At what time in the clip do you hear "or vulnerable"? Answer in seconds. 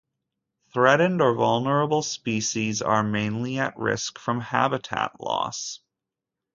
1.21-2.01